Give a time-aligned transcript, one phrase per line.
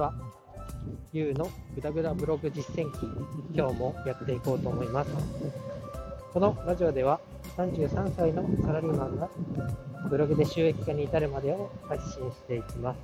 [0.00, 0.14] は。
[1.12, 3.06] ゆうのぐだぐだブログ実践記、
[3.54, 5.10] 今日もやっていこうと思います。
[6.32, 7.20] このラジオでは、
[7.56, 9.28] 33歳のサラリーマンが
[10.08, 12.98] ブログで収益化に至るまでを発信していきます。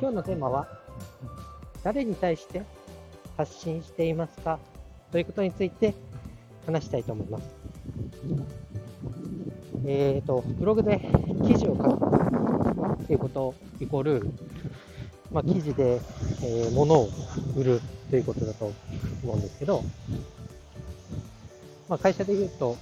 [0.00, 0.66] 今日のテーマは、
[1.82, 2.62] 誰に対して
[3.36, 4.58] 発信していますか
[5.12, 5.94] ということについて
[6.64, 7.44] 話したいと思います。
[9.84, 11.00] えーと、ブログで
[11.46, 12.55] 記事を書く
[13.06, 14.26] っていうことイコール、
[15.30, 16.00] まあ、記事で、
[16.42, 17.08] えー、物を
[17.56, 18.72] 売るということだと
[19.22, 19.84] 思うんですけど、
[21.88, 22.76] まあ、会社で言うと、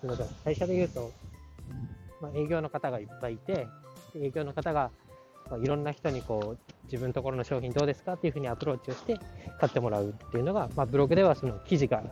[0.00, 1.12] すみません、会社で言うと、
[2.20, 3.68] まあ、営業の方がいっぱいいて、
[4.16, 4.90] 営業の方が、
[5.48, 9.20] まあ、いろんな人にこう自分のところの商品どうですかっていうふうにアプローチをして
[9.60, 12.02] 買ってもらうっていうのが、まあ、ブログではその記事が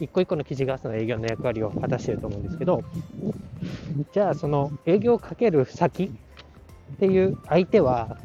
[0.00, 2.82] 一個一個の記事がその営業の役割を果たしていると思うんですけど、
[4.12, 8.18] じゃあその営業をかける先っていう相手は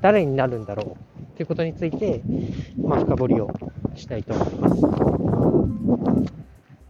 [0.00, 2.22] 誰になるんだろうということについて、
[2.76, 3.50] まあ、深掘りを
[3.94, 4.82] したいと思います。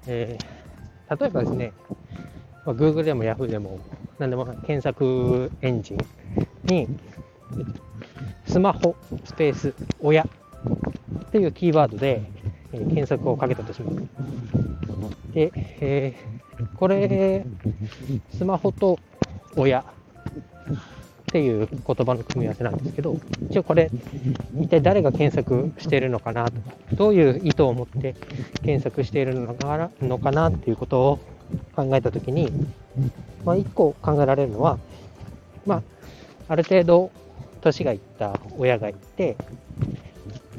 [0.07, 1.73] えー、例えばですね、
[2.67, 3.79] まあ、Google でも Yahoo でも
[4.19, 5.99] 何でも検索エンジン
[6.65, 6.89] に
[8.47, 12.23] スマホスペース親っていうキーワードで
[12.73, 13.99] 検索をかけたとします。
[15.33, 17.45] で、えー、これ、
[18.35, 18.99] スマホと
[19.57, 19.85] 親っ
[21.33, 23.17] ていう言葉の組み合わせなんですけど、
[23.49, 23.91] 一応これ、
[24.61, 28.15] 一体誰が検索しているのかなとか、どういう意図を持って
[28.63, 31.19] 検索しているのかのかなっていうことを
[31.75, 32.53] 考えたときに、
[33.45, 34.79] まあ、一個考えられるのは、
[35.65, 35.83] まあ、
[36.49, 37.11] ある程度
[37.63, 39.37] 年がいった親がいて、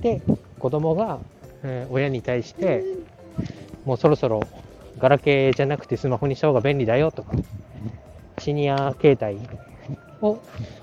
[0.02, 0.22] で、
[0.58, 1.20] 子供が
[1.64, 2.84] え、親に対して、
[3.86, 4.42] もうそろそろ
[4.98, 7.34] ガラケーじゃなくてスマホにした方が便利だよとか、
[8.40, 9.40] シニア携帯
[10.22, 10.40] を、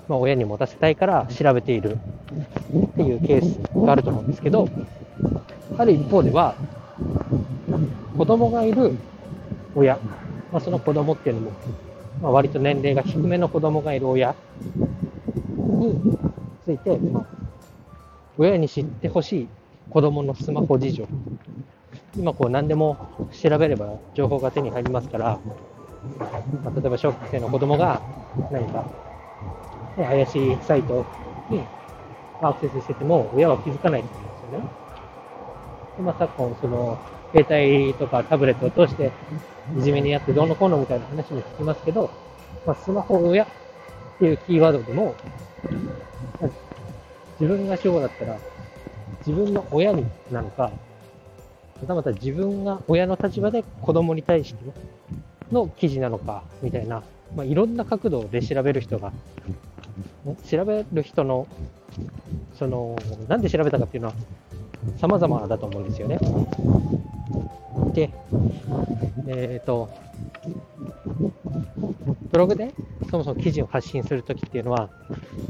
[0.07, 1.97] まあ、親に持たせたいから調べている
[2.75, 4.67] っていうケースがあると思うんですけど、
[5.77, 6.55] ある一方では、
[8.17, 8.97] 子供がいる
[9.75, 9.97] 親、
[10.51, 11.51] まあ、その子供っていうのも、
[12.21, 14.35] まあ、割と年齢が低めの子供がいる親
[15.57, 16.17] に
[16.65, 16.99] ついて、
[18.37, 19.49] 親に知ってほしい
[19.91, 21.05] 子供のスマホ事情。
[22.17, 25.39] 今こう何でも調べれば情報が手に入りますから、
[26.63, 28.01] まあ、例えば小学生の子供が
[28.51, 28.85] 何か、
[29.97, 31.05] ね、怪しいサイト
[31.49, 31.61] に
[32.41, 34.69] アクセスしてても親は気づかないと思うんですよね。
[35.97, 36.97] でまあ、昨今その
[37.33, 39.11] 携帯とかタブレットを通して
[39.77, 42.09] いじめにやってどうのこうのみたいな話も聞きますけど、
[42.65, 43.47] まあ、スマホ親っ
[44.19, 45.15] ていうキーワードでも、
[47.41, 48.37] 自分が主語だったら
[49.25, 50.71] 自分の親になのか、は
[51.87, 54.63] たまた自分が親の立場で子供に対して
[55.51, 57.03] の記事なのか、みたいな、
[57.35, 59.11] まあ、いろんな角度で調べる人が、
[60.49, 61.47] 調べる人の、
[62.57, 62.95] その、
[63.27, 64.13] なんで調べたかっていうのは、
[64.97, 66.19] 様々だと思うんですよね。
[67.93, 68.09] で、
[69.27, 69.89] えっ、ー、と、
[72.31, 72.73] ブログで
[73.09, 74.89] そもそも記事を発信するときっていうのは、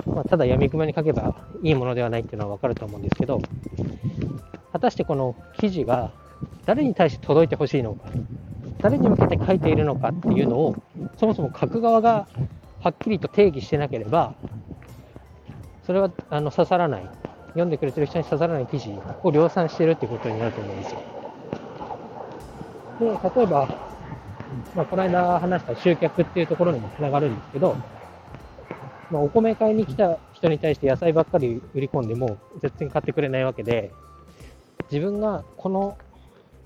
[0.05, 3.41] まあ、ただ闇雲に書けばいいものではないっていうのはわかると思うんですけど、
[4.71, 6.11] 果たしてこの記事が
[6.65, 8.05] 誰に対して届いてほしいのか、
[8.81, 10.75] 誰に向けて書いているのかっていうのを、
[11.17, 12.27] そもそも書く側が
[12.79, 14.33] はっきりと定義してなければ、
[15.85, 17.09] それはあの刺さらない、
[17.49, 21.01] 読んでくれてる人に刺さらない記事を量産してるっていうことになると思うんですよ。
[22.99, 23.90] で、例えば、
[24.75, 27.75] まあ、この間話した集客っていうところにもつながるんですけど、
[29.09, 33.91] まあ、お米買いに来た人に対して野菜ばっかり売り込んでも絶対買ってくれないわけで、
[34.91, 35.97] 自分がこの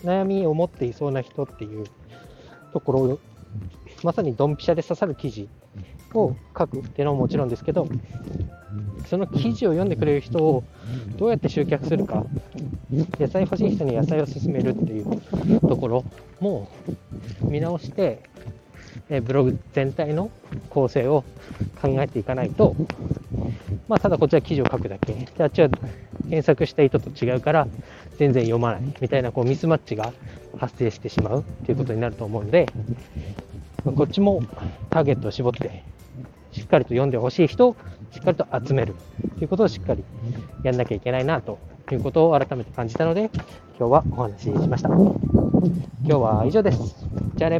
[0.03, 1.85] 悩みを持っていそうな人っていう
[2.73, 3.19] ところを、
[4.03, 5.49] まさにドンピシャで刺さる記事
[6.13, 7.87] を書くっていうのももちろんですけど、
[9.07, 10.63] その記事を読んでくれる人を
[11.17, 12.25] どうやって集客するか、
[12.91, 16.05] 野菜欲しい人に野菜を勧めるっていうところ
[16.39, 16.69] も
[17.41, 18.23] 見直して、
[19.09, 20.31] えブログ全体の
[20.69, 21.23] 構成を
[21.81, 22.75] 考えていかないと、
[23.87, 25.69] まあ、ただこっちは記事を書くだけ、であっちは
[26.23, 27.67] 検索した意図と違うから
[28.17, 30.13] 全然読まないみたいなこうミスマッチが
[30.57, 32.67] 発生してしまうということになると思うので、
[33.83, 34.43] こっちも
[34.89, 35.83] ターゲットを絞って
[36.51, 37.75] しっかりと読んでほしい人を
[38.11, 38.95] しっかりと集める
[39.37, 40.03] ということをしっかり
[40.63, 41.59] やんなきゃいけないなと
[41.93, 43.29] いうことを改めて感じたので、
[43.77, 44.89] 今日はお話ししました。
[44.89, 45.13] 今
[46.03, 47.05] 日は以上です。
[47.35, 47.59] じゃあね。